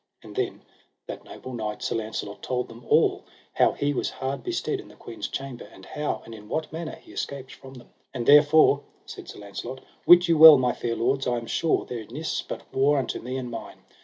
[0.23, 0.63] And then
[1.05, 4.95] that noble knight Sir Launcelot told them all how he was hard bestead in the
[4.95, 7.89] queen's chamber, and how and in what manner he escaped from them.
[8.11, 12.07] And therefore, said Sir Launcelot, wit you well, my fair lords, I am sure there
[12.07, 13.83] nis but war unto me and mine.